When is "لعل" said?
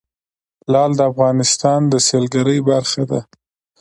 0.71-0.91